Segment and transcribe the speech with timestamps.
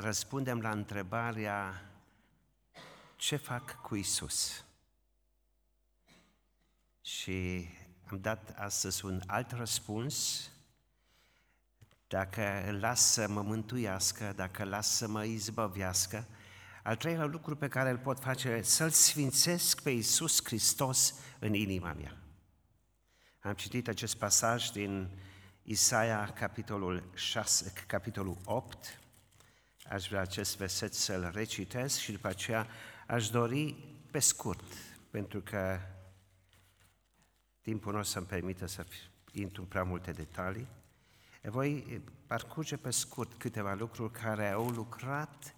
[0.00, 1.90] răspundem la întrebarea
[3.16, 4.64] ce fac cu Isus?
[7.00, 7.68] Și
[8.10, 10.46] am dat astăzi un alt răspuns.
[12.06, 16.26] Dacă îl las să mă mântuiască, dacă îl las să mă izbăvească,
[16.82, 21.92] al treilea lucru pe care îl pot face să-L sfințesc pe Iisus Hristos în inima
[21.92, 22.16] mea.
[23.40, 25.08] Am citit acest pasaj din
[25.62, 29.01] Isaia, capitolul, 6, capitolul 8.
[29.88, 32.66] Aș vrea acest verset să-l recitesc și după aceea
[33.06, 33.74] aș dori
[34.10, 34.64] pe scurt,
[35.10, 35.78] pentru că
[37.60, 38.86] timpul nu o să-mi permită să
[39.32, 40.68] intru în prea multe detalii.
[41.42, 45.54] Voi parcurge pe scurt câteva lucruri care au lucrat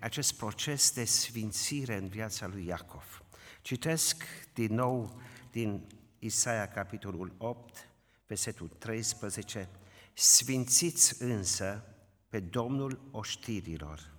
[0.00, 3.22] acest proces de sfințire în viața lui Iacov.
[3.62, 5.20] Citesc din nou
[5.50, 5.86] din
[6.18, 7.88] Isaia, capitolul 8,
[8.26, 9.68] versetul 13.
[10.12, 11.84] Sfințiți însă
[12.30, 14.10] pe Domnul oștirilor,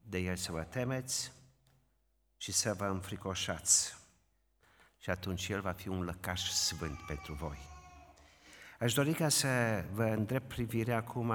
[0.00, 1.32] de el să vă temeți
[2.36, 3.96] și să vă înfricoșați.
[4.98, 7.58] Și atunci El va fi un lăcaș sfânt pentru voi.
[8.80, 11.32] Aș dori ca să vă îndrept privirea acum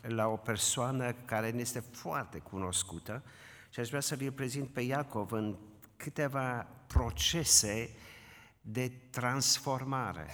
[0.00, 3.22] la o persoană care ne este foarte cunoscută
[3.70, 5.58] și aș vrea să vi-l prezint pe Iacov în
[5.96, 7.96] câteva procese
[8.60, 10.28] de transformare.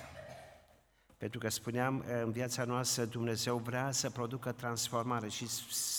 [1.21, 5.47] Pentru că spuneam, în viața noastră Dumnezeu vrea să producă transformare și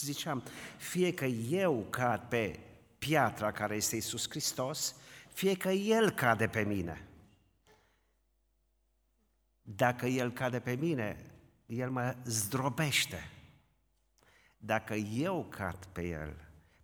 [0.03, 0.44] ziceam,
[0.78, 2.59] fie că eu cad pe
[2.97, 4.95] piatra care este Isus Hristos,
[5.33, 7.08] fie că El cade pe mine.
[9.61, 11.25] Dacă El cade pe mine,
[11.66, 13.30] El mă zdrobește.
[14.58, 16.35] Dacă eu cad pe El,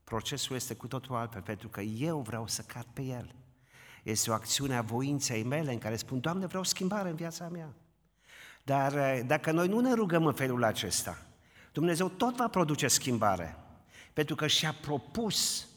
[0.03, 3.35] procesul este cu totul altfel, pentru că eu vreau să cad pe El.
[4.03, 7.75] Este o acțiune a voinței mele în care spun, Doamne, vreau schimbare în viața mea.
[8.67, 11.17] Dar eh, dacă noi nu ne rugăm în felul acesta,
[11.71, 13.57] Dumnezeu tot va produce schimbare,
[14.13, 15.67] pentru că și-a propus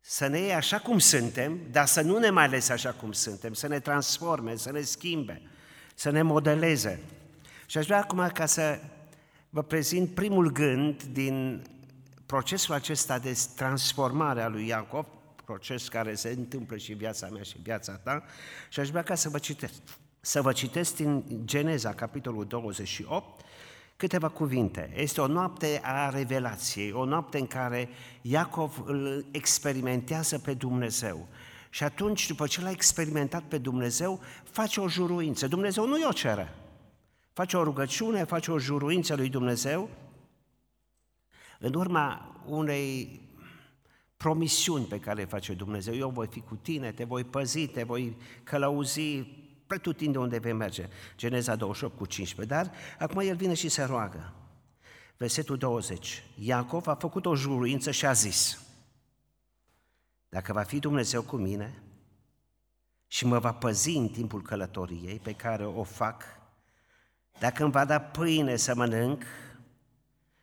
[0.00, 3.52] să ne iei așa cum suntem, dar să nu ne mai lese așa cum suntem,
[3.52, 5.42] să ne transforme, să ne schimbe,
[5.94, 7.00] să ne modeleze.
[7.66, 8.80] Și aș vrea acum ca să
[9.50, 11.62] vă prezint primul gând din
[12.26, 15.06] procesul acesta de transformare a lui Iacov,
[15.44, 18.24] proces care se întâmplă și în viața mea și în viața ta,
[18.68, 19.82] și aș vrea ca să vă citesc,
[20.20, 23.44] să vă citesc din Geneza, capitolul 28,
[23.96, 24.92] câteva cuvinte.
[24.96, 27.88] Este o noapte a revelației, o noapte în care
[28.20, 31.28] Iacov îl experimentează pe Dumnezeu.
[31.70, 35.46] Și atunci, după ce l-a experimentat pe Dumnezeu, face o juruință.
[35.46, 36.54] Dumnezeu nu i-o cere.
[37.32, 39.88] Face o rugăciune, face o juruință lui Dumnezeu.
[41.58, 43.20] În urma unei
[44.16, 47.82] promisiuni pe care le face Dumnezeu, eu voi fi cu tine, te voi păzi, te
[47.82, 49.26] voi călăuzi
[49.70, 50.88] pretutinde unde vei merge.
[51.16, 52.54] Geneza 28 cu 15.
[52.54, 54.32] Dar acum el vine și se roagă.
[55.16, 56.24] Versetul 20.
[56.34, 58.60] Iacov a făcut o juruință și a zis,
[60.28, 61.82] dacă va fi Dumnezeu cu mine
[63.06, 66.24] și mă va păzi în timpul călătoriei pe care o fac,
[67.38, 69.24] dacă îmi va da pâine să mănânc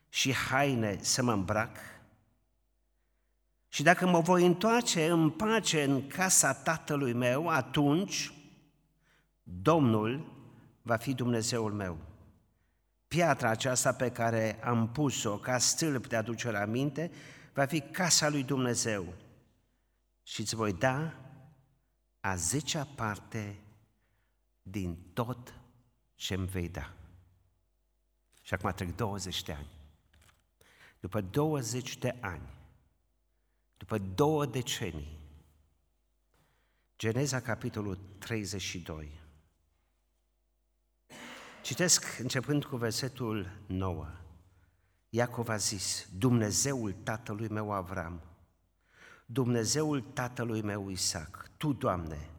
[0.08, 1.76] și haine să mă îmbrac,
[3.68, 8.32] și dacă mă voi întoarce în pace în casa tatălui meu, atunci
[9.50, 10.32] Domnul
[10.82, 11.98] va fi Dumnezeul meu.
[13.08, 17.10] Piatra aceasta pe care am pus-o ca stâlp de aducere aminte
[17.52, 19.14] va fi casa lui Dumnezeu
[20.22, 21.14] și îți voi da
[22.20, 23.60] a zecea parte
[24.62, 25.54] din tot
[26.14, 26.92] ce îmi vei da.
[28.42, 29.70] Și acum trec 20 de ani.
[31.00, 32.48] După 20 de ani,
[33.76, 35.18] după două decenii,
[36.98, 39.27] Geneza, capitolul 32,
[41.62, 44.06] Citesc începând cu versetul 9.
[45.08, 48.20] Iacov a zis, Dumnezeul tatălui meu Avram,
[49.26, 52.30] Dumnezeul tatălui meu Isaac, Tu, Doamne,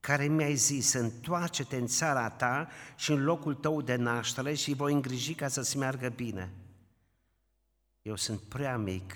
[0.00, 4.92] care mi-ai zis, întoarce-te în țara ta și în locul tău de naștere și voi
[4.92, 6.52] îngriji ca să-ți meargă bine.
[8.02, 9.14] Eu sunt prea mic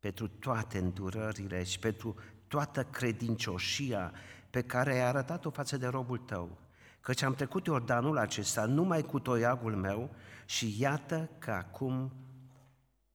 [0.00, 2.14] pentru toate îndurările și pentru
[2.48, 4.12] toată credincioșia
[4.50, 6.58] pe care ai arătat-o față de robul tău
[7.04, 10.14] căci am trecut Iordanul acesta numai cu toiagul meu
[10.44, 12.12] și iată că acum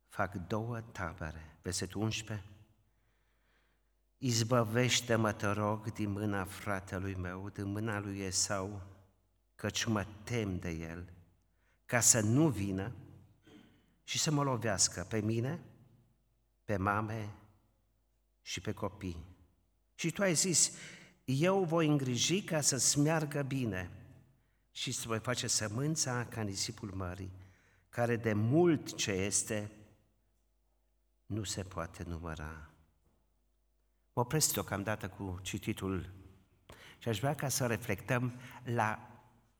[0.07, 1.57] fac două tabere.
[1.61, 2.45] Versetul 11.
[4.17, 8.81] Izbăvește-mă, te rog, din mâna fratelui meu, din mâna lui Esau,
[9.55, 11.13] căci mă tem de el,
[11.85, 12.91] ca să nu vină
[14.03, 15.59] și să mă lovească pe mine,
[16.63, 17.29] pe mame
[18.41, 19.25] și pe copii.
[19.95, 20.71] Și tu ai zis,
[21.31, 23.89] eu voi îngriji ca să-ți meargă bine
[24.71, 27.31] și să voi face sămânța ca nisipul mării,
[27.89, 29.71] care de mult ce este
[31.25, 32.69] nu se poate număra.
[34.13, 36.09] Mă opresc deocamdată cu cititul
[36.97, 38.33] și aș vrea ca să reflectăm
[38.63, 39.09] la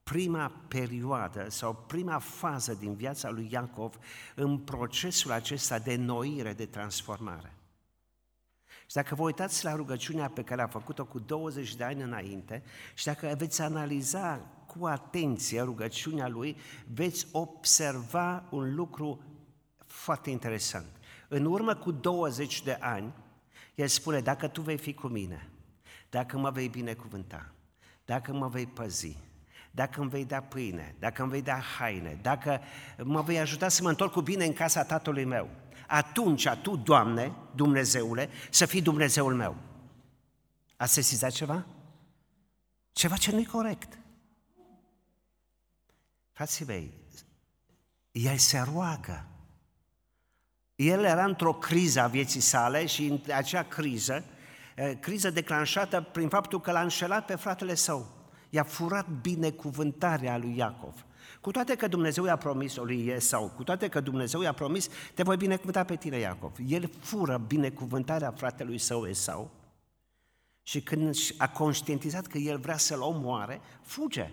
[0.04, 3.98] prima perioadă sau prima fază din viața lui Iacov
[4.36, 7.59] în procesul acesta de noire, de transformare.
[8.90, 12.64] Și dacă vă uitați la rugăciunea pe care a făcut-o cu 20 de ani înainte
[12.94, 16.58] și dacă veți analiza cu atenție rugăciunea lui,
[16.94, 19.22] veți observa un lucru
[19.86, 20.88] foarte interesant.
[21.28, 23.14] În urmă cu 20 de ani,
[23.76, 25.50] el spune, dacă tu vei fi cu mine,
[26.10, 27.54] dacă mă vei binecuvânta,
[28.06, 29.18] dacă mă vei păzi,
[29.72, 32.62] dacă îmi vei da pâine, dacă îmi vei da haine, dacă
[33.04, 35.50] mă vei ajuta să mă întorc cu bine în casa tatălui meu,
[35.88, 39.56] atunci Tu, Doamne, Dumnezeule, să fii Dumnezeul meu.
[40.78, 41.66] Ați sesizat ceva?
[42.92, 43.98] Ceva ce nu-i corect.
[46.32, 46.94] Frații mei,
[48.12, 49.26] el se roagă.
[50.76, 54.26] El era într-o criză a vieții sale și în acea criză,
[55.00, 58.19] criză declanșată prin faptul că l-a înșelat pe fratele său.
[58.50, 61.06] I-a furat binecuvântarea lui Iacov.
[61.42, 65.24] Cu toate că Dumnezeu i-a promis lui Esau, cu toate că Dumnezeu i-a promis, te
[65.24, 66.56] voi binecuvânta pe tine, Iacov.
[66.66, 69.52] El fură binecuvântarea fratelui său Esau
[70.64, 74.32] și când a conștientizat că el vrea să-l omoare, fuge.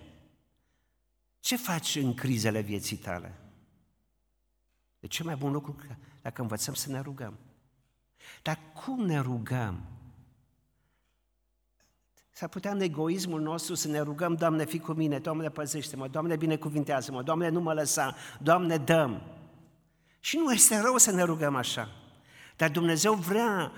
[1.41, 3.35] Ce faci în crizele vieții tale?
[5.01, 5.77] E cel mai bun lucru
[6.23, 7.39] dacă învățăm să ne rugăm.
[8.43, 9.96] Dar cum ne rugăm?
[12.39, 16.37] S-ar putea în egoismul nostru să ne rugăm, Doamne, fi cu mine, Doamne, păzește-mă, Doamne,
[16.37, 19.23] binecuvintează-mă, Doamne, nu mă lăsa, Doamne, dăm.
[20.21, 21.89] Și nu este rău să ne rugăm așa.
[22.57, 23.73] Dar Dumnezeu vrea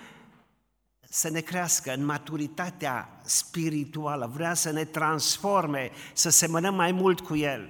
[1.00, 7.36] să ne crească în maturitatea spirituală, vrea să ne transforme, să semănăm mai mult cu
[7.36, 7.68] El.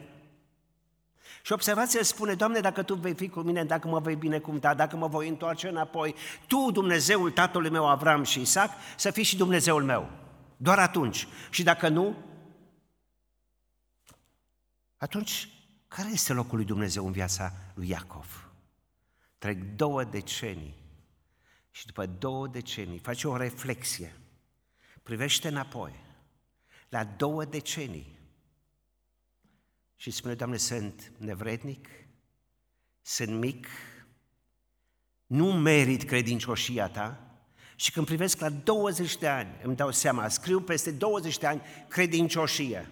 [1.42, 4.74] Și observați, el spune, Doamne, dacă Tu vei fi cu mine, dacă mă vei binecuvânta,
[4.74, 6.14] dacă mă voi întoarce înapoi,
[6.46, 10.08] Tu, Dumnezeul tatălui meu Avram și Isaac, să fii și Dumnezeul meu.
[10.60, 11.26] Doar atunci.
[11.50, 12.16] Și dacă nu,
[14.96, 15.48] atunci
[15.88, 18.52] care este locul lui Dumnezeu în viața lui Iacov?
[19.38, 20.74] Trec două decenii
[21.70, 24.16] și după două decenii face o reflexie,
[25.02, 26.04] privește înapoi
[26.88, 28.18] la două decenii
[29.96, 31.88] și spune, Doamne, sunt nevrednic,
[33.02, 33.66] sunt mic,
[35.26, 37.27] nu merit credincioșia Ta,
[37.80, 41.62] și când privesc la 20 de ani, îmi dau seama, scriu peste 20 de ani
[41.88, 42.90] credincioșie.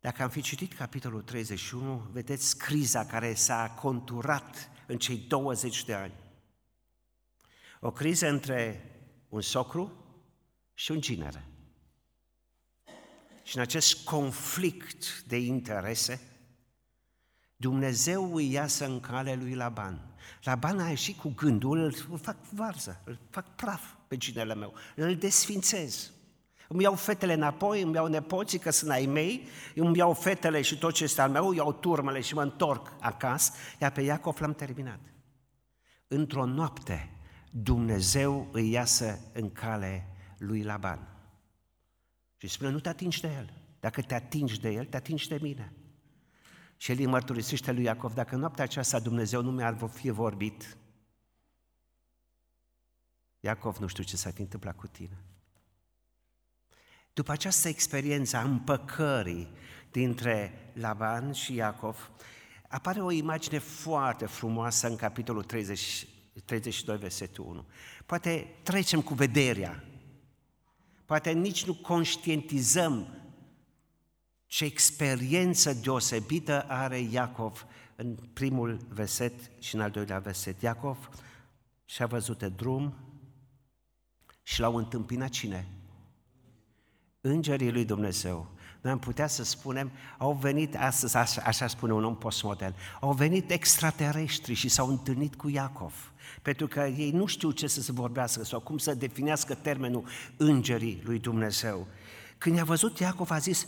[0.00, 5.94] Dacă am fi citit capitolul 31, vedeți criza care s-a conturat în cei 20 de
[5.94, 6.14] ani.
[7.80, 8.90] O criză între
[9.28, 10.04] un socru
[10.74, 11.44] și un ginere.
[13.42, 16.20] Și în acest conflict de interese,
[17.56, 20.07] Dumnezeu îi iasă în cale lui Laban.
[20.42, 25.16] Laban a ieșit cu gândul, îl fac varză, îl fac praf pe ginele meu, îl
[25.16, 26.10] desfințez.
[26.68, 30.78] Îmi iau fetele înapoi, îmi iau nepoții că sunt ai mei, îmi iau fetele și
[30.78, 34.54] tot ce este al meu, iau turmele și mă întorc acasă, iar pe Iacov l-am
[34.54, 35.00] terminat.
[36.08, 37.10] Într-o noapte,
[37.50, 40.08] Dumnezeu îi iasă în cale
[40.38, 41.08] lui Laban.
[42.36, 43.52] Și spune, nu te atingi de el.
[43.80, 45.72] Dacă te atingi de el, te atingi de mine.
[46.80, 50.76] Și el îi mărturisește lui Iacov, dacă noaptea aceasta Dumnezeu nu mi-ar fi vorbit,
[53.40, 55.22] Iacov, nu știu ce s-ar fi întâmplat cu tine.
[57.12, 59.48] După această experiență a împăcării
[59.90, 62.10] dintre Laban și Iacov,
[62.68, 66.08] apare o imagine foarte frumoasă în capitolul 30,
[66.44, 67.66] 32, versetul 1.
[68.06, 69.84] Poate trecem cu vederea,
[71.04, 73.08] poate nici nu conștientizăm
[74.48, 80.62] ce experiență deosebită are Iacov în primul verset și în al doilea verset.
[80.62, 81.08] Iacov
[81.84, 82.94] și-a văzut de drum
[84.42, 85.68] și l-au întâmpinat cine?
[87.20, 88.50] Îngerii lui Dumnezeu.
[88.80, 93.12] Noi am putea să spunem, au venit astăzi, așa, așa spune un om postmodern, au
[93.12, 96.12] venit extraterestri și s-au întâlnit cu Iacov.
[96.42, 101.00] Pentru că ei nu știu ce să se vorbească sau cum să definească termenul îngerii
[101.04, 101.86] lui Dumnezeu.
[102.38, 103.66] Când i-a văzut Iacov a zis,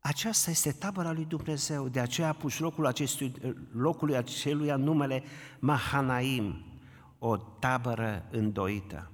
[0.00, 3.32] aceasta este tabăra lui Dumnezeu, de aceea a pus locul acestui,
[3.72, 5.22] locului aceluia numele
[5.58, 6.64] Mahanaim,
[7.18, 9.10] o tabără îndoită.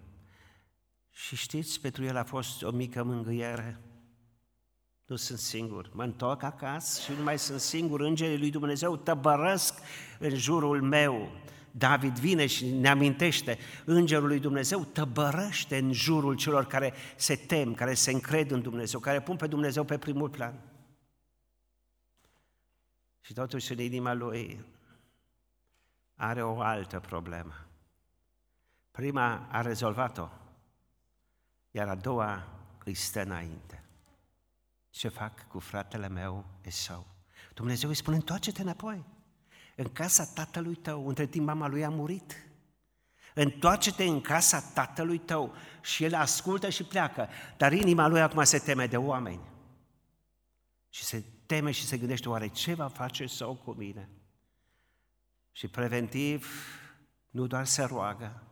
[1.11, 3.81] Și știți, pentru el a fost o mică mângâiere.
[5.07, 5.91] Nu sunt singur.
[5.93, 8.01] Mă întorc acasă și nu mai sunt singur.
[8.01, 9.75] Îngerii lui Dumnezeu tăbărăsc
[10.19, 11.31] în jurul meu.
[11.71, 17.75] David vine și ne amintește, Îngerul lui Dumnezeu tăbărăște în jurul celor care se tem,
[17.75, 20.55] care se încred în Dumnezeu, care pun pe Dumnezeu pe primul plan.
[23.27, 24.65] Și totuși în inima lui
[26.15, 27.67] are o altă problemă.
[28.91, 30.29] Prima a rezolvat-o,
[31.71, 32.49] iar a doua
[32.85, 33.85] îi stă înainte.
[34.91, 37.07] Ce fac cu fratele meu Esau?
[37.55, 39.05] Dumnezeu îi spune, întoarce-te înapoi.
[39.77, 42.47] În casa tatălui tău, între timp mama lui a murit.
[43.35, 47.29] Întoarce-te în casa tatălui tău și el ascultă și pleacă.
[47.57, 49.41] Dar inima lui acum se teme de oameni.
[50.89, 54.09] Și se teme și se gândește, oare ce va face sau cu mine?
[55.53, 56.49] Și preventiv,
[57.31, 58.43] nu doar se roagă,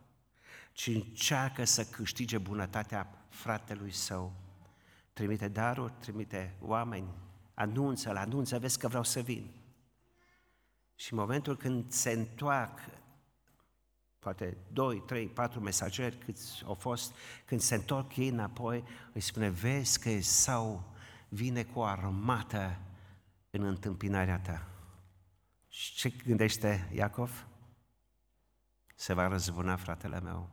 [0.72, 4.32] ci încearcă să câștige bunătatea fratelui său.
[5.12, 7.08] Trimite daruri, trimite oameni,
[7.54, 9.50] anunță-l, anunță, vezi că vreau să vin.
[10.94, 12.90] Și în momentul când se întoarcă,
[14.18, 19.48] poate doi, trei, patru mesageri câți au fost, când se întorc ei înapoi, îi spune,
[19.48, 20.93] vezi că sau
[21.34, 22.78] vine cu o armată
[23.50, 24.68] în întâmpinarea ta.
[25.68, 27.46] Și ce gândește Iacov?
[28.94, 30.50] Se va răzbuna fratele meu.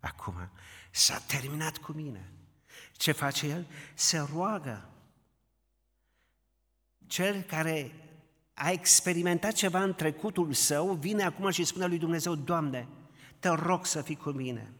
[0.00, 0.50] Acum
[0.90, 2.32] s-a terminat cu mine.
[2.92, 3.66] Ce face el?
[3.94, 4.88] Se roagă.
[7.06, 7.92] Cel care
[8.54, 12.88] a experimentat ceva în trecutul său, vine acum și spune lui Dumnezeu, Doamne,
[13.38, 14.72] te rog să fii cu mine.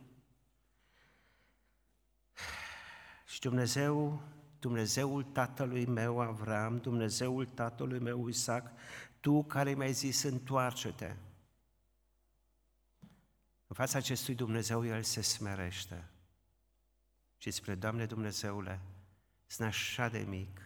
[3.27, 4.23] Și Dumnezeu,
[4.59, 8.73] Dumnezeul tatălui meu Avram, Dumnezeul tatălui meu Isaac,
[9.21, 11.15] tu care mi-ai zis, întoarce-te.
[13.67, 16.09] În fața acestui Dumnezeu, El se smerește
[17.39, 18.81] și spune, Doamne Dumnezeule,
[19.47, 20.61] sunt așa de mic,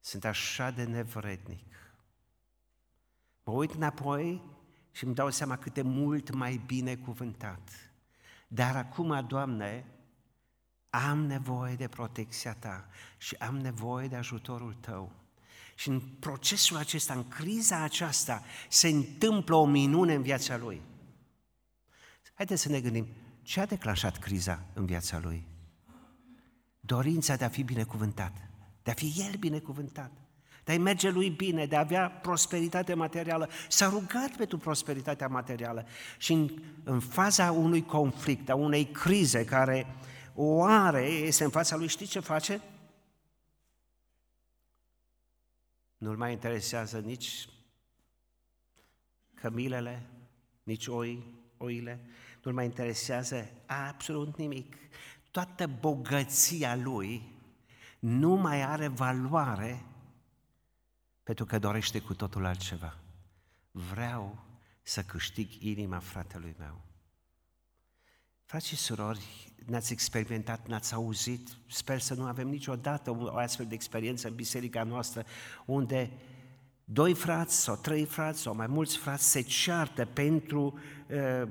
[0.00, 1.74] sunt așa de nevrednic.
[3.44, 4.42] Mă uit înapoi
[4.90, 7.70] și îmi dau seama cât de mult mai bine cuvântat.
[8.48, 9.84] Dar acum, Doamne,
[10.94, 15.12] am nevoie de protecția Ta și am nevoie de ajutorul Tău.
[15.74, 20.80] Și în procesul acesta, în criza aceasta, se întâmplă o minune în viața lui.
[22.34, 23.06] Haideți să ne gândim,
[23.42, 25.46] ce a declanșat criza în viața lui?
[26.80, 28.32] Dorința de a fi binecuvântat,
[28.82, 30.12] de a fi el binecuvântat,
[30.64, 33.48] de a-i merge lui bine, de a avea prosperitate materială.
[33.68, 35.86] S-a rugat pentru prosperitatea materială
[36.18, 39.86] și în, în faza unui conflict, a unei crize care
[40.34, 42.60] o are, este în fața lui, știi ce face?
[45.96, 47.48] Nu-l mai interesează nici
[49.34, 50.06] cămilele,
[50.62, 52.06] nici oi, oile,
[52.42, 54.76] nu-l mai interesează absolut nimic.
[55.30, 57.32] Toată bogăția lui
[57.98, 59.84] nu mai are valoare
[61.22, 62.98] pentru că dorește cu totul altceva.
[63.70, 64.44] Vreau
[64.82, 66.83] să câștig inima fratelui meu.
[68.44, 73.74] Frați și surori, n-ați experimentat, n-ați auzit, sper să nu avem niciodată o astfel de
[73.74, 75.24] experiență în biserica noastră,
[75.66, 76.10] unde
[76.84, 81.48] doi frați sau trei frați sau mai mulți frați se ceartă pentru uh,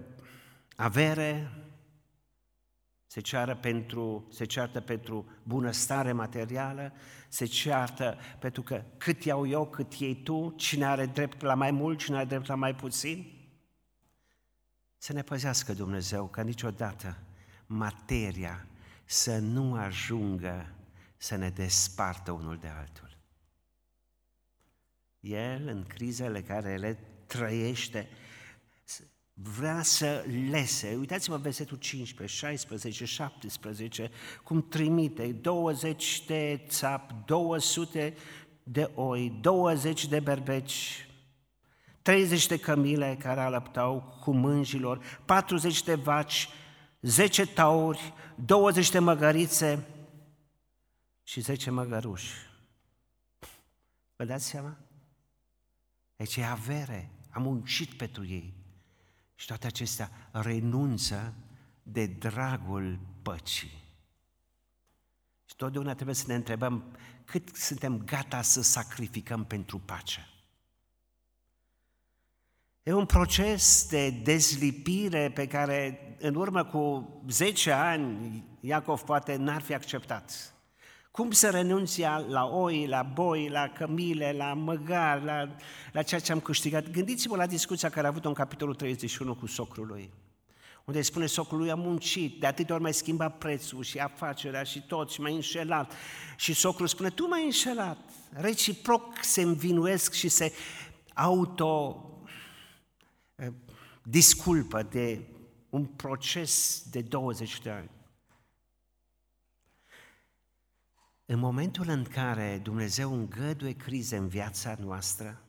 [0.75, 1.51] avere,
[3.05, 6.93] se, ceară pentru, se ceartă pentru bunăstare materială,
[7.29, 11.71] se ceartă pentru că cât iau eu, cât iei tu, cine are drept la mai
[11.71, 13.32] mult, cine are drept la mai puțin.
[15.03, 17.17] Să ne păzească Dumnezeu ca niciodată
[17.65, 18.65] materia
[19.05, 20.73] să nu ajungă
[21.17, 23.17] să ne despartă unul de altul.
[25.19, 28.07] El, în crizele care le trăiește,
[29.33, 30.95] vrea să lese.
[30.95, 34.11] Uitați-vă versetul 15, 16, 17,
[34.43, 38.13] cum trimite 20 de țap, 200
[38.63, 41.07] de oi, 20 de berbeci,
[42.03, 46.49] 30 de cămile care alăptau cu mânjilor, 40 de vaci,
[47.01, 49.87] 10 tauri, 20 de măgărițe
[51.23, 52.31] și 10 măgăruși.
[54.15, 54.77] Vă dați seama?
[56.15, 58.53] Deci e avere, am muncit pentru ei.
[59.35, 61.33] Și toate acestea renunță
[61.83, 63.81] de dragul păcii.
[65.45, 70.27] Și totdeauna trebuie să ne întrebăm cât suntem gata să sacrificăm pentru pace.
[72.83, 79.61] E un proces de dezlipire pe care în urmă cu 10 ani Iacov poate n-ar
[79.61, 80.53] fi acceptat.
[81.11, 85.55] Cum să renunți la oi, la boi, la cămile, la măgar, la,
[85.91, 86.89] la ceea ce am câștigat?
[86.89, 90.09] Gândiți-vă la discuția care a avut-o în capitolul 31 cu socrul lui,
[90.85, 94.81] unde spune socrul lui a muncit, de atâtea ori mai schimba prețul și afacerea și
[94.81, 95.93] tot și m-a înșelat.
[96.37, 97.97] Și socrul spune, tu m-ai înșelat.
[98.29, 100.53] Reciproc se învinuesc și se
[101.13, 102.22] auto eh,
[104.03, 105.27] disculpă de
[105.69, 107.89] un proces de 20 de ani.
[111.25, 115.41] În momentul în care Dumnezeu îngăduie crize în viața noastră,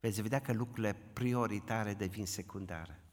[0.00, 3.04] veți vedea că lucrurile prioritare devin secundare.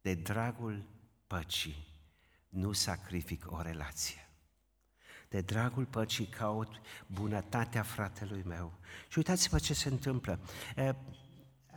[0.00, 0.84] De dragul
[1.26, 1.88] păcii
[2.48, 4.28] nu sacrific o relație.
[5.28, 8.78] De dragul păcii caut bunătatea fratelui meu.
[9.08, 10.40] Și uitați-vă ce se întâmplă.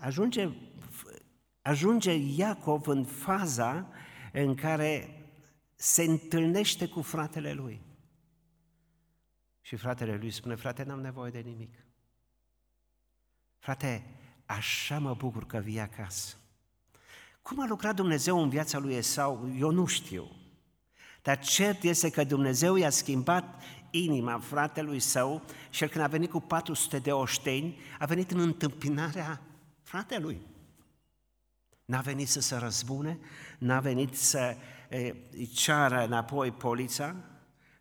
[0.04, 0.50] Ajunge,
[1.62, 3.88] ajunge Iacov în faza
[4.32, 5.24] în care
[5.76, 7.82] se întâlnește cu fratele lui.
[9.62, 11.74] Și fratele lui spune, frate, n-am nevoie de nimic.
[13.60, 14.06] Frate,
[14.46, 16.36] așa mă bucur că vii acasă.
[17.42, 20.32] Cum a lucrat Dumnezeu în viața lui Esau, eu nu știu.
[21.22, 26.30] Dar cert este că Dumnezeu i-a schimbat inima fratelui său și el când a venit
[26.30, 29.42] cu 400 de oșteni, a venit în întâmpinarea
[29.84, 30.48] fratelui.
[31.86, 33.20] N-a venit să se răzbune,
[33.58, 34.58] n-a venit să
[34.90, 35.16] e,
[35.54, 37.16] ceară înapoi polița,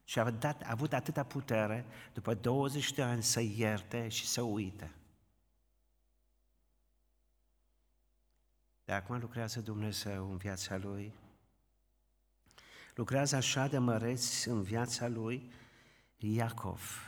[0.04, 4.40] și a, dat, a avut atâta putere după 20 de ani să ierte și să
[4.40, 4.94] uite.
[8.85, 11.14] De acum lucrează Dumnezeu în viața Lui.
[12.94, 15.52] Lucrează așa de măreți în viața Lui
[16.16, 17.06] Iacov.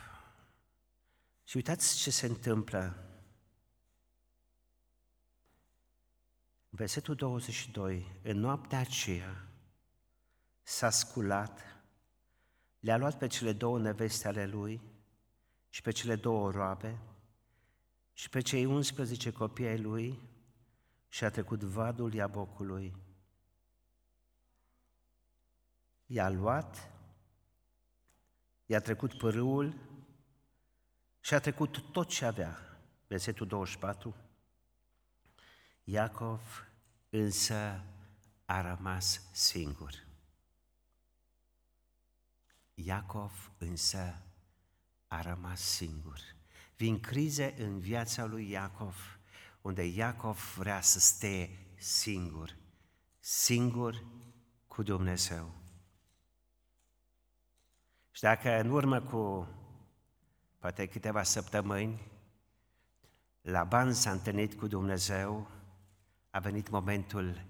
[1.43, 3.09] Și uitați ce se întâmplă.
[6.75, 8.19] Versetul 22.
[8.23, 9.47] În noaptea aceea
[10.61, 11.61] s-a sculat,
[12.79, 14.81] le-a luat pe cele două neveste ale lui
[15.69, 16.99] și pe cele două roabe
[18.13, 20.19] și pe cei 11 copii ai lui
[21.07, 22.95] și a trecut vadul Iabocului.
[26.05, 26.91] I-a luat,
[28.65, 29.75] i-a trecut pârâul
[31.19, 32.57] și a trecut tot ce avea.
[33.07, 34.15] Versetul 24.
[35.87, 36.67] Iacov
[37.09, 37.83] însă
[38.45, 40.05] a rămas singur.
[42.73, 44.21] Iacov însă
[45.07, 46.19] a rămas singur.
[46.77, 49.19] Vin crize în viața lui Iacov,
[49.61, 52.55] unde Iacov vrea să stea singur,
[53.19, 54.03] singur
[54.67, 55.53] cu Dumnezeu.
[58.11, 59.47] Și dacă în urmă cu
[60.59, 62.01] poate câteva săptămâni,
[63.41, 65.54] Laban s-a întâlnit cu Dumnezeu,
[66.35, 67.45] a venit momentul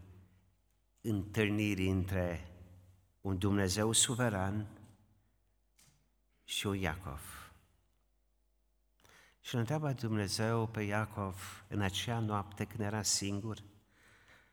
[1.01, 2.51] întâlnirii între
[3.21, 4.67] un Dumnezeu suveran
[6.43, 7.51] și un Iacov.
[9.41, 13.63] Și îl întreabă Dumnezeu pe Iacov în acea noapte când era singur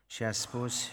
[0.05, 0.87] și a spus,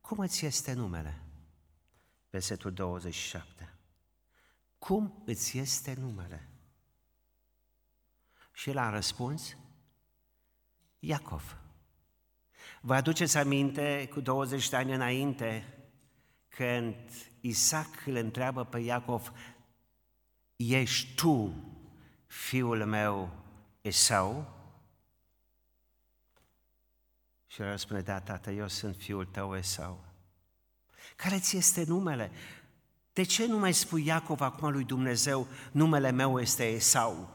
[0.00, 1.22] cum îți este numele?
[2.30, 3.74] Versetul 27.
[4.78, 6.49] Cum îți este numele?
[8.60, 9.56] Și el a răspuns,
[10.98, 11.56] Iacov.
[12.80, 15.78] Vă aduceți aminte cu 20 de ani înainte
[16.48, 16.94] când
[17.40, 19.32] Isaac îl întreabă pe Iacov,
[20.56, 21.54] ești tu
[22.26, 23.30] fiul meu
[23.80, 24.56] Esau?
[27.46, 30.04] Și el răspunde, da, tată, eu sunt fiul tău Esau.
[31.16, 32.30] Care ți este numele?
[33.12, 37.32] De ce nu mai spui Iacov acum lui Dumnezeu, numele meu este Esau?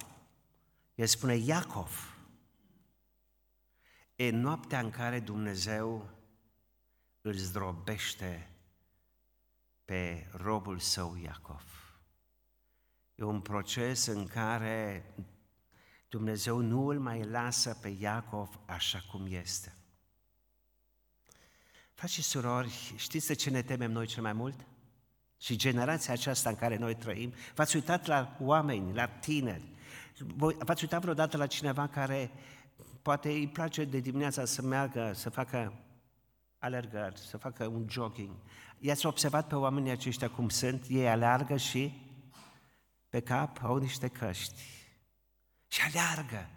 [0.95, 2.17] El spune Iacov.
[4.15, 6.09] E noaptea în care Dumnezeu
[7.21, 8.49] îl zdrobește
[9.85, 11.63] pe robul său Iacov.
[13.15, 15.13] E un proces în care
[16.09, 19.75] Dumnezeu nu îl mai lasă pe Iacov așa cum este.
[21.93, 24.65] Frați și surori, știți de ce ne temem noi cel mai mult?
[25.37, 29.74] Și generația aceasta în care noi trăim, v-ați uitat la oameni, la tineri,
[30.35, 32.31] v-ați uitat vreodată la cineva care
[33.01, 35.73] poate îi place de dimineața să meargă, să facă
[36.57, 38.35] alergări, să facă un jogging.
[38.79, 40.85] I-ați observat pe oamenii aceștia cum sunt?
[40.89, 41.93] Ei aleargă și
[43.09, 44.61] pe cap au niște căști.
[45.67, 46.49] Și aleargă.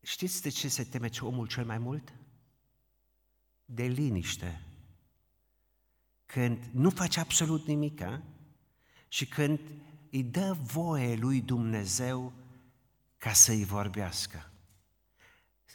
[0.00, 2.12] Știți de ce se teme ce omul cel mai mult?
[3.64, 4.62] De liniște.
[6.26, 8.02] Când nu face absolut nimic
[9.08, 9.60] și când
[10.12, 12.32] îi dă voie lui Dumnezeu
[13.18, 14.50] ca să-i vorbească.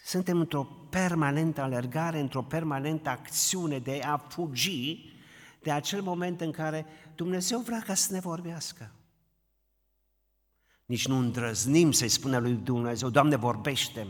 [0.06, 5.13] Suntem într-o permanentă alergare, într-o permanentă acțiune de a fugi
[5.62, 8.91] de acel moment în care Dumnezeu vrea ca să ne vorbească.
[10.86, 14.08] Nici nu îndrăznim să-i spunem lui Dumnezeu, Doamne, vorbește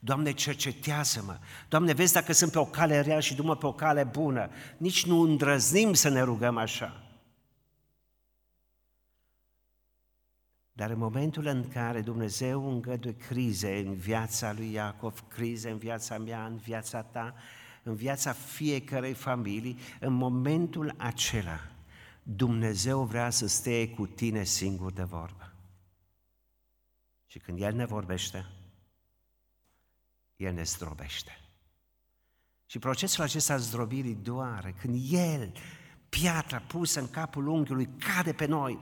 [0.00, 1.38] Doamne, cercetează-mă.
[1.68, 4.50] Doamne, vezi dacă sunt pe o cale rea și du pe o cale bună.
[4.76, 7.03] Nici nu îndrăznim să ne rugăm așa.
[10.76, 16.18] Dar în momentul în care Dumnezeu îngăduie crize în viața lui Iacov, crize în viața
[16.18, 17.34] mea, în viața ta,
[17.82, 21.60] în viața fiecărei familii, în momentul acela,
[22.22, 25.52] Dumnezeu vrea să stea cu tine singur de vorbă.
[27.26, 28.46] Și când El ne vorbește,
[30.36, 31.40] El ne zdrobește.
[32.66, 35.52] Și procesul acesta zdrobirii doare când El,
[36.08, 38.78] piatra pusă în capul unghiului, cade pe noi,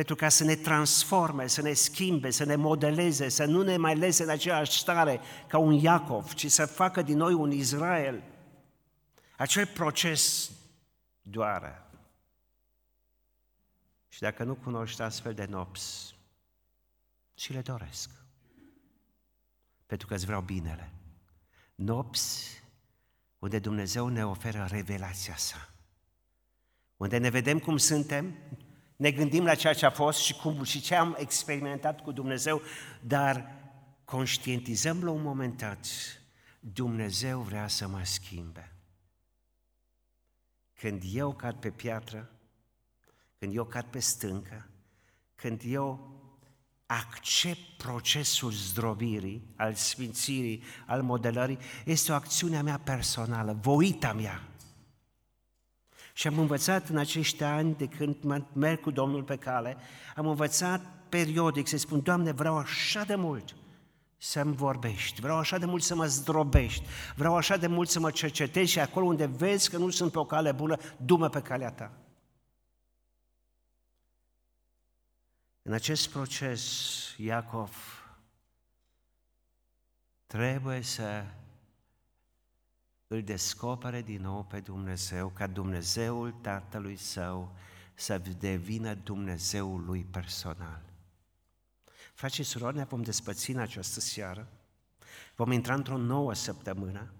[0.00, 3.96] pentru ca să ne transforme, să ne schimbe, să ne modeleze, să nu ne mai
[3.96, 8.22] lese în aceeași stare ca un Iacov, ci să facă din noi un Israel.
[9.36, 10.50] Acel proces
[11.22, 11.82] doare.
[14.08, 16.16] Și dacă nu cunoști astfel de nopți,
[17.34, 18.10] și le doresc.
[19.86, 20.92] Pentru că îți vreau binele.
[21.74, 22.62] Nopți
[23.38, 25.72] unde Dumnezeu ne oferă revelația sa.
[26.96, 28.34] Unde ne vedem cum suntem,
[29.00, 32.62] ne gândim la ceea ce a fost și, cum, și ce am experimentat cu Dumnezeu,
[33.00, 33.54] dar
[34.04, 35.86] conștientizăm la un moment dat,
[36.60, 38.72] Dumnezeu vrea să mă schimbe.
[40.72, 42.30] Când eu cad pe piatră,
[43.38, 44.68] când eu cad pe stâncă,
[45.34, 46.18] când eu
[46.86, 54.49] accept procesul zdrobirii, al sfințirii, al modelării, este o acțiune a mea personală, voita mea.
[56.20, 58.16] Și am învățat în acești ani, de când
[58.52, 59.76] merg cu Domnul pe cale,
[60.16, 63.56] am învățat periodic să spun, Doamne, vreau așa de mult
[64.16, 66.84] să-mi vorbești, vreau așa de mult să mă zdrobești,
[67.16, 70.18] vreau așa de mult să mă cercetezi și acolo unde vezi că nu sunt pe
[70.18, 71.92] o cale bună, du pe calea ta.
[75.62, 76.62] În acest proces,
[77.16, 77.76] Iacov
[80.26, 81.24] trebuie să
[83.12, 87.52] îl descopere din nou pe Dumnezeu, ca Dumnezeul tatălui său
[87.94, 90.82] să devină Dumnezeul lui personal.
[92.14, 94.48] Frații și surori, ne vom despăți în această seară,
[95.34, 97.12] vom intra într-o nouă săptămână.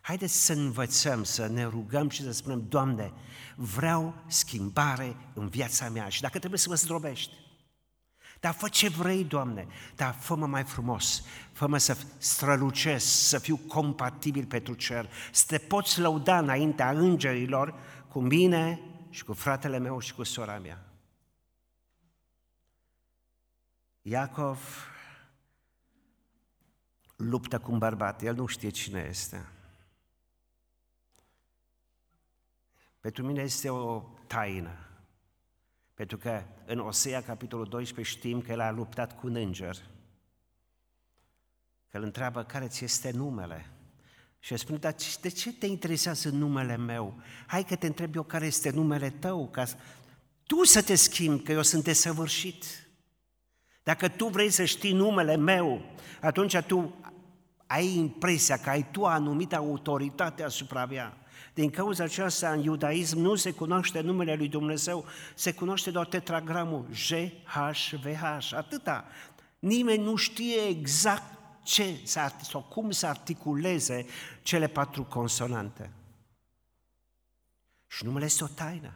[0.00, 3.12] Haideți să învățăm, să ne rugăm și să spunem, Doamne,
[3.56, 7.34] vreau schimbare în viața mea și dacă trebuie să mă zdrobești,
[8.44, 14.46] dar fă ce vrei, Doamne, dar fă-mă mai frumos, fă-mă să strălucesc, să fiu compatibil
[14.46, 17.74] pentru cer, să te poți lăuda înaintea îngerilor
[18.08, 18.80] cu mine
[19.10, 20.84] și cu fratele meu și cu sora mea.
[24.02, 24.88] Iacov
[27.16, 29.48] luptă cu un bărbat, el nu știe cine este.
[33.00, 34.93] Pentru mine este o taină.
[35.94, 39.76] Pentru că în Osea, capitolul 12, știm că el a luptat cu un înger.
[41.90, 43.66] Că îl întreabă care ți este numele.
[44.38, 47.22] Și el spune, dar de ce te interesează numele meu?
[47.46, 49.64] Hai că te întreb eu care este numele tău, ca
[50.46, 52.64] tu să te schimbi, că eu sunt desăvârșit.
[53.82, 55.82] Dacă tu vrei să știi numele meu,
[56.20, 56.94] atunci tu
[57.66, 61.23] ai impresia că ai tu anumită autoritate asupra mea.
[61.54, 66.86] Din cauza aceasta, în iudaism nu se cunoaște numele lui Dumnezeu, se cunoaște doar tetragramul
[67.44, 69.04] H, atâta.
[69.58, 72.00] Nimeni nu știe exact ce
[72.42, 74.06] sau cum să articuleze
[74.42, 75.90] cele patru consonante.
[77.86, 78.92] Și numele este o taină.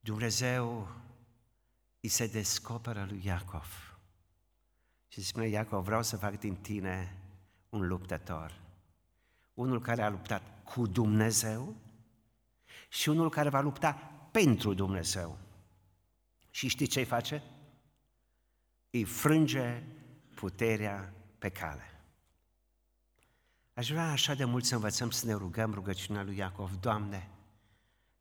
[0.00, 0.88] Dumnezeu
[2.00, 3.96] îi se descoperă lui Iacov.
[5.08, 7.16] Și spune, Iacov, vreau să fac din tine
[7.68, 8.61] un luptător
[9.54, 11.76] unul care a luptat cu Dumnezeu
[12.88, 13.92] și unul care va lupta
[14.30, 15.38] pentru Dumnezeu.
[16.50, 17.42] Și știi ce face?
[18.90, 19.82] Îi frânge
[20.34, 22.00] puterea pe cale.
[23.74, 27.28] Aș vrea așa de mult să învățăm să ne rugăm rugăciunea lui Iacov, Doamne,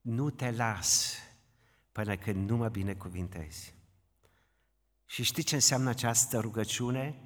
[0.01, 1.15] nu te las
[1.91, 3.73] până când nu mă binecuvintezi.
[5.05, 7.19] Și știi ce înseamnă această rugăciune?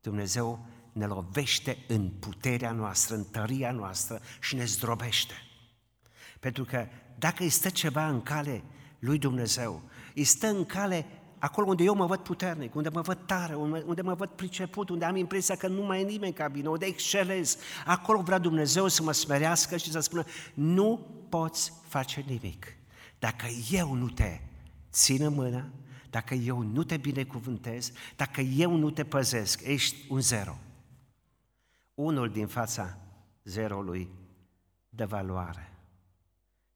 [0.00, 5.34] Dumnezeu ne lovește în puterea noastră, în tăria noastră și ne zdrobește.
[6.40, 6.86] Pentru că
[7.18, 8.62] dacă îi stă ceva în cale
[8.98, 9.82] lui Dumnezeu,
[10.14, 11.06] îi stă în cale
[11.38, 15.04] acolo unde eu mă văd puternic, unde mă văd tare, unde mă văd priceput, unde
[15.04, 19.02] am impresia că nu mai e nimeni ca bine, unde excelez, acolo vrea Dumnezeu să
[19.02, 22.76] mă smerească și să spună, nu poți face nimic.
[23.18, 24.40] Dacă eu nu te
[24.92, 25.72] țin în mână,
[26.10, 30.58] dacă eu nu te binecuvântez, dacă eu nu te păzesc, ești un zero
[31.94, 32.98] unul din fața
[33.44, 34.10] zeroului
[34.88, 35.72] de valoare.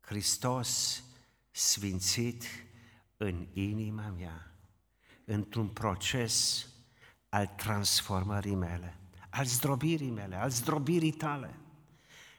[0.00, 1.02] Hristos
[1.50, 2.44] sfințit
[3.16, 4.52] în inima mea,
[5.24, 6.66] într-un proces
[7.28, 8.98] al transformării mele,
[9.30, 11.54] al zdrobirii mele, al zdrobirii tale.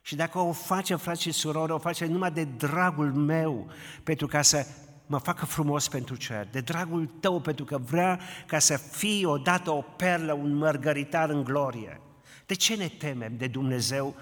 [0.02, 3.72] Și dacă o face, frate și surori, o face numai de dragul meu,
[4.04, 4.65] pentru ca să
[5.06, 9.72] mă facă frumos pentru cer, de dragul tău, pentru că vrea ca să fii odată
[9.72, 12.02] o perlă, un mărgăritar în glorie–
[12.50, 14.16] De ce ne temem de Dumnezeu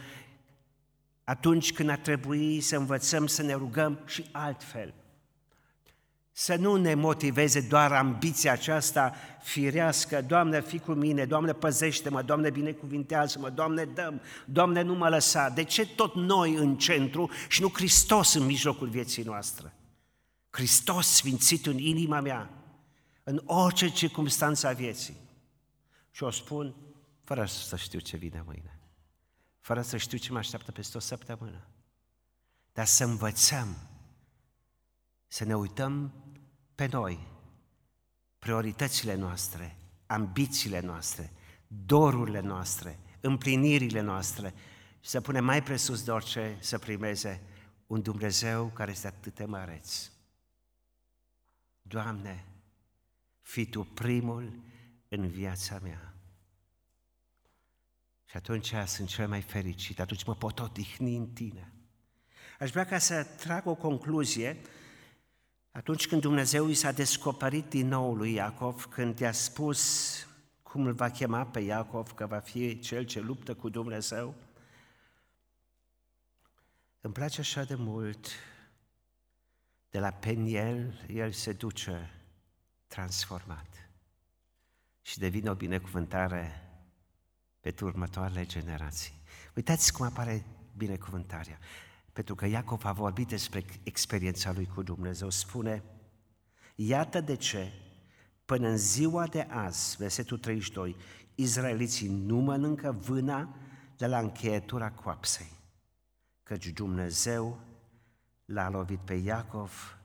[1.23, 4.93] atunci când ar trebui să învățăm să ne rugăm și altfel?
[6.31, 12.49] Să nu ne motiveze doar ambiția aceasta firească, Doamne, fi cu mine, Doamne, păzește-mă, Doamne,
[12.49, 15.49] binecuvintează-mă, Doamne, dăm, Doamne, nu mă lăsa.
[15.49, 19.73] De ce tot noi în centru și nu Hristos în mijlocul vieții noastre?
[20.49, 22.49] Hristos sfințit în inima mea,
[23.23, 25.17] în orice circunstanță a vieții.
[26.11, 26.75] Și o spun
[27.27, 28.79] fără să știu ce vine mâine,
[29.59, 31.67] fără să știu ce mă așteaptă peste o săptămână,
[32.73, 33.77] dar să învățăm,
[35.27, 36.13] să ne uităm
[36.75, 37.27] pe noi,
[38.39, 41.31] prioritățile noastre, ambițiile noastre,
[41.67, 44.53] dorurile noastre, împlinirile noastre
[44.99, 47.41] și să punem mai presus de orice să primeze
[47.87, 50.11] un Dumnezeu care este atât de măreț.
[51.81, 52.45] Doamne,
[53.41, 54.59] fi Tu primul
[55.07, 56.16] în viața mea.
[58.29, 61.71] Și atunci sunt cel mai fericit, atunci mă pot odihni în Tine.
[62.59, 64.61] Aș vrea ca să trag o concluzie.
[65.71, 70.11] Atunci când Dumnezeu i s-a descoperit din nou lui Iacov, când i-a spus
[70.63, 74.35] cum îl va chema pe Iacov, că va fi cel ce luptă cu Dumnezeu,
[77.01, 78.27] îmi place așa de mult,
[79.89, 82.11] de la Peniel, el se duce
[82.87, 83.89] transformat
[85.01, 86.66] și devine o binecuvântare
[87.67, 89.13] pentru următoarele generații.
[89.55, 90.45] Uitați cum apare
[90.77, 91.57] binecuvântarea.
[92.13, 95.29] Pentru că Iacov a vorbit despre experiența lui cu Dumnezeu.
[95.29, 95.83] Spune,
[96.75, 97.71] iată de ce,
[98.45, 100.95] până în ziua de azi, versetul 32,
[101.35, 103.55] izraeliții nu mănâncă vâna
[103.97, 105.51] de la încheietura coapsei,
[106.43, 107.59] căci Dumnezeu
[108.45, 109.97] l-a lovit pe Iacov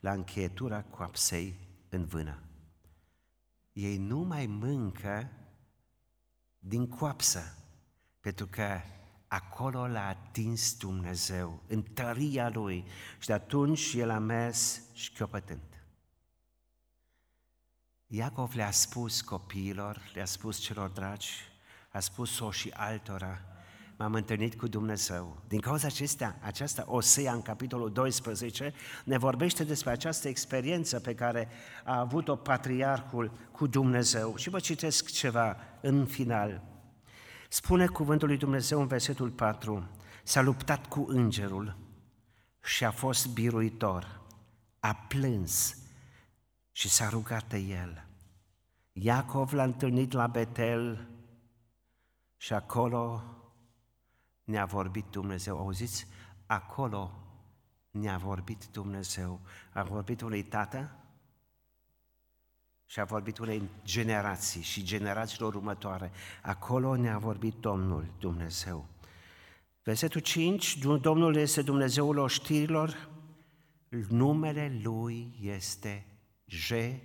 [0.00, 1.54] la încheietura coapsei
[1.88, 2.38] în vână.
[3.72, 5.30] Ei nu mai mâncă
[6.60, 7.54] din coapsă,
[8.20, 8.80] pentru că
[9.28, 12.84] acolo l-a atins Dumnezeu, în tăria Lui
[13.18, 15.84] și de atunci el a mers șchiopătând.
[18.06, 21.30] Iacov le-a spus copiilor, le-a spus celor dragi,
[21.92, 23.40] a spus-o și altora,
[24.00, 25.42] m-am întâlnit cu Dumnezeu.
[25.48, 28.72] Din cauza acestea, aceasta Osea în capitolul 12
[29.04, 31.48] ne vorbește despre această experiență pe care
[31.84, 34.36] a avut-o patriarhul cu Dumnezeu.
[34.36, 36.62] Și vă citesc ceva în final.
[37.48, 39.88] Spune cuvântul lui Dumnezeu în versetul 4,
[40.22, 41.76] s-a luptat cu îngerul
[42.62, 44.20] și a fost biruitor,
[44.78, 45.76] a plâns
[46.72, 48.06] și s-a rugat de el.
[48.92, 51.08] Iacov l-a întâlnit la Betel
[52.36, 53.22] și acolo
[54.50, 55.58] ne-a vorbit Dumnezeu.
[55.58, 56.06] Auziți?
[56.46, 57.12] Acolo
[57.90, 59.40] ne-a vorbit Dumnezeu.
[59.72, 60.94] A vorbit unui tată
[62.86, 66.10] și a vorbit unei generații și generațiilor următoare.
[66.42, 68.86] Acolo ne-a vorbit Domnul Dumnezeu.
[69.82, 73.08] Versetul 5, Domnul este Dumnezeul oștirilor,
[74.08, 76.06] numele Lui este
[76.44, 77.02] J-H-V-H.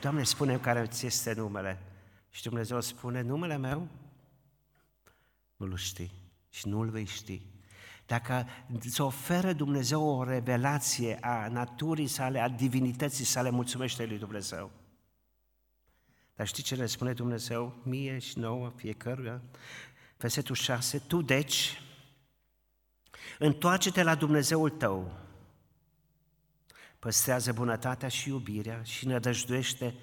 [0.00, 1.82] Doamne, spune care ți este numele.
[2.30, 3.88] Și Dumnezeu spune, numele meu
[5.64, 6.12] nu-l știi
[6.50, 7.42] și nu-l vei ști.
[8.06, 8.46] Dacă
[8.80, 14.70] îți oferă Dumnezeu o revelație a naturii sale, a divinității sale, mulțumește lui Dumnezeu.
[16.34, 19.42] Dar știi ce le spune Dumnezeu mie și nouă, fiecăruia?
[20.16, 21.82] Versetul 6, tu deci,
[23.38, 25.12] întoarce-te la Dumnezeul tău,
[26.98, 29.94] păstrează bunătatea și iubirea și nădăjduiește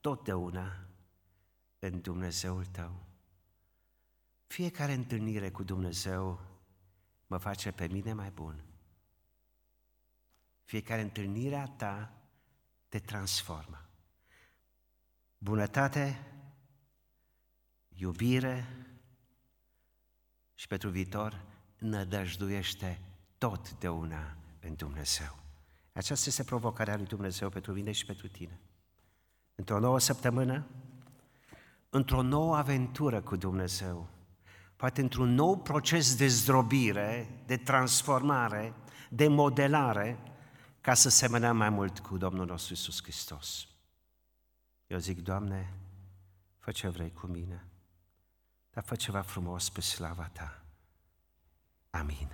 [0.00, 0.76] totdeauna
[1.78, 3.11] în Dumnezeul tău.
[4.52, 6.40] Fiecare întâlnire cu Dumnezeu
[7.26, 8.64] mă face pe mine mai bun.
[10.62, 12.12] Fiecare întâlnire a ta
[12.88, 13.88] te transformă.
[15.38, 16.32] Bunătate,
[17.88, 18.86] iubire
[20.54, 21.44] și pentru viitor
[21.78, 23.00] nădăjduiește
[23.38, 25.38] totdeauna în Dumnezeu.
[25.92, 28.60] Aceasta este provocarea lui Dumnezeu pentru mine și pentru tine.
[29.54, 30.66] Într-o nouă săptămână,
[31.90, 34.20] într-o nouă aventură cu Dumnezeu,
[34.82, 38.74] poate într-un nou proces de zdrobire, de transformare,
[39.08, 40.18] de modelare,
[40.80, 43.68] ca să semănăm mai mult cu Domnul nostru Isus Hristos.
[44.86, 45.74] Eu zic, Doamne,
[46.58, 47.66] fă ce vrei cu mine,
[48.70, 50.64] dar fă ceva frumos pe slava Ta.
[51.90, 52.28] Amin.